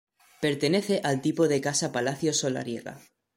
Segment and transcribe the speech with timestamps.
[0.39, 2.97] Pertenece al tipo de casa-palacio solariega.